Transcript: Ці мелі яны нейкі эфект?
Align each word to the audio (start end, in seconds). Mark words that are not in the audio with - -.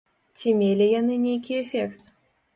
Ці 0.37 0.53
мелі 0.61 0.87
яны 0.99 1.19
нейкі 1.27 1.61
эфект? 1.61 2.03